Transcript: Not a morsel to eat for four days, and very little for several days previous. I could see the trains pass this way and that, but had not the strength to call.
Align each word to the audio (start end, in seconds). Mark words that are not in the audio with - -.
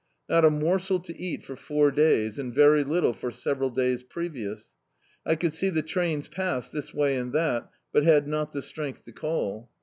Not 0.27 0.43
a 0.43 0.49
morsel 0.49 0.97
to 1.01 1.15
eat 1.15 1.43
for 1.43 1.55
four 1.55 1.91
days, 1.91 2.39
and 2.39 2.51
very 2.51 2.83
little 2.83 3.13
for 3.13 3.29
several 3.29 3.69
days 3.69 4.01
previous. 4.01 4.71
I 5.27 5.35
could 5.35 5.53
see 5.53 5.69
the 5.69 5.83
trains 5.83 6.27
pass 6.27 6.71
this 6.71 6.91
way 6.91 7.15
and 7.19 7.33
that, 7.33 7.69
but 7.93 8.03
had 8.03 8.27
not 8.27 8.51
the 8.51 8.63
strength 8.63 9.03
to 9.03 9.11
call. 9.11 9.69